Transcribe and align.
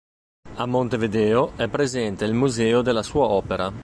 A 0.55 0.65
Montevideo 0.65 1.55
è 1.57 1.67
presente 1.67 2.25
il 2.25 2.33
Museo 2.33 2.81
della 2.81 3.03
sua 3.03 3.27
opera 3.27 3.71